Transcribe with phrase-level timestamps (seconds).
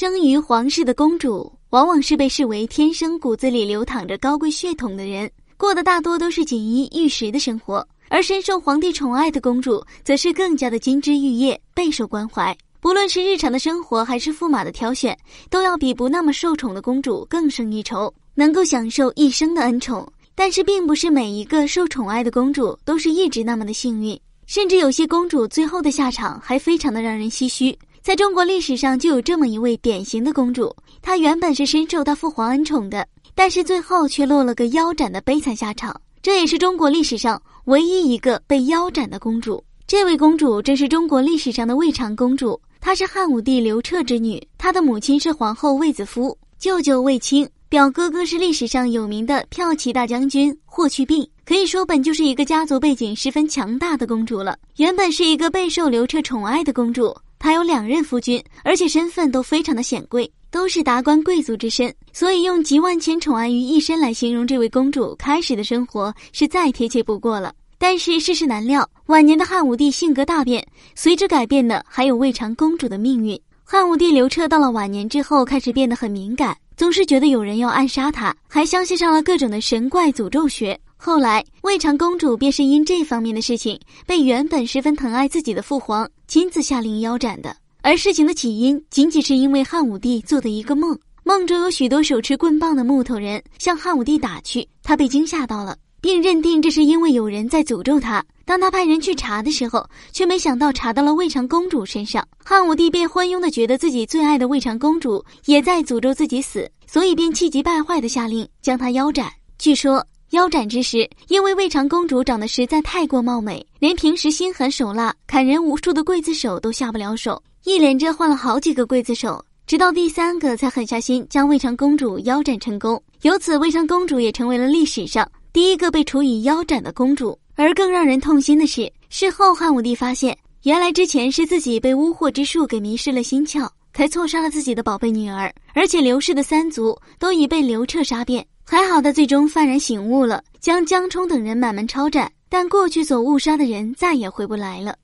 [0.00, 12.56] 生于皇室的公主，往往是被视为天生骨子里流淌着高贵血统的人，过的大多都是锦衣玉食的生活；而深受皇帝宠爱的公主，则是更加的金枝玉叶，备受关怀。
[12.80, 15.18] 不论是日常的生活，还是驸马的挑选，
[15.50, 20.08] 都要比不那么受宠的公主更胜一筹，能够享受一生的恩宠。
[20.36, 27.76] 但是，并不是每一个受宠爱的公主都是一直那么的幸运，甚至有些公主最后的下场还非常的让人唏嘘。
[28.08, 35.94] 在中国历史上就有这么一位典型的公主，她原本是深受她父皇恩宠的，但是最后却落了个腰斩的悲惨下场。
[36.22, 39.62] 这也是中国历史上唯一一个被腰斩的公主。
[39.86, 51.28] 这位公主正是中国历史上的魏长公主，她是汉武帝刘彻之女，她的母亲是皇后卫子夫，舅舅卫青，表哥哥是历史上有名的骠骑大将军霍去病。
[51.44, 54.58] 可以说，本就是一个家族背景十分强大的公主了。
[54.76, 57.14] 原本是一个备受刘彻宠爱的公主。
[57.38, 67.54] 她有两任夫君，而且身份都非常的显贵，都是达官贵族之身，所以用集万千宠爱于一身来形容这位公主开始的生活是再贴切不过了。
[67.78, 73.40] 但是世事难料，晚年的汉武帝性格大变，随之改变的还有魏长公主的命运。
[73.62, 80.76] 汉武帝刘彻到了晚年之后，开始变得很敏感，总是觉得有人要暗杀他，还相信上了各种的神怪诅咒学。
[80.96, 87.56] 后来，魏长公主便是因这方面的事情，被原本十分疼爱自己的父皇亲自下令腰斩的。
[87.80, 98.22] 而事情的起因，仅仅是因为汉武帝做的一个梦，梦中有许多手持棍棒的木头人向汉武帝打去，他被惊吓到了，并认定这是因为有人在诅咒他。
[98.44, 109.32] 当他派人去查的时候，却没想到查到了魏长公主身上，汉武帝便昏庸的觉得自己最爱的魏长公主也在诅咒自己死，所以便气急败坏的下令将她腰斩。
[109.58, 110.04] 据说。
[110.30, 123.02] 腰斩之时，因为魏长公主长得实在太过貌美，连平时心狠手辣、砍人无数的刽子手都下不了手，一连着换了好几个刽子手，直到第三个才狠下心将魏长公主腰斩成功。
[123.22, 127.38] 由此，魏长公主也成为了历史上第一个被处以腰斩的公主。
[127.54, 138.46] 而更让人痛心的是，事后汉武帝发现，原来之前是自己被巫祸之术给迷失了心窍，才错杀了自己的宝贝女儿，而且刘氏的三族都已被刘彻杀遍。
[138.70, 142.30] 还好，他最终幡然醒悟了，将江冲等人满门抄斩。
[142.50, 144.98] 但过去所误杀的人再也回不来了。